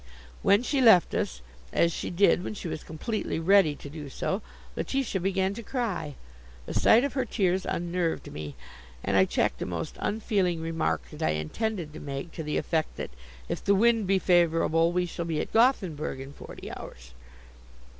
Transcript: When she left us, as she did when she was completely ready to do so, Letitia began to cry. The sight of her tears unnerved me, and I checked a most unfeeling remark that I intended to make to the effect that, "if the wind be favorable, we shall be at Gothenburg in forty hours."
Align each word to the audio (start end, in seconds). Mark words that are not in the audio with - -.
When 0.41 0.63
she 0.63 0.81
left 0.81 1.13
us, 1.13 1.41
as 1.71 1.91
she 1.93 2.09
did 2.09 2.43
when 2.43 2.55
she 2.55 2.67
was 2.67 2.83
completely 2.83 3.37
ready 3.37 3.75
to 3.75 3.87
do 3.87 4.09
so, 4.09 4.41
Letitia 4.75 5.21
began 5.21 5.53
to 5.53 5.61
cry. 5.61 6.15
The 6.65 6.73
sight 6.73 7.03
of 7.03 7.13
her 7.13 7.23
tears 7.23 7.67
unnerved 7.69 8.31
me, 8.31 8.55
and 9.03 9.15
I 9.15 9.25
checked 9.25 9.61
a 9.61 9.65
most 9.67 9.97
unfeeling 9.99 10.59
remark 10.59 11.03
that 11.11 11.21
I 11.21 11.33
intended 11.33 11.93
to 11.93 11.99
make 11.99 12.31
to 12.31 12.41
the 12.41 12.57
effect 12.57 12.95
that, 12.97 13.11
"if 13.47 13.63
the 13.63 13.75
wind 13.75 14.07
be 14.07 14.17
favorable, 14.17 14.91
we 14.91 15.05
shall 15.05 15.25
be 15.25 15.39
at 15.39 15.53
Gothenburg 15.53 16.19
in 16.19 16.33
forty 16.33 16.71
hours." 16.75 17.11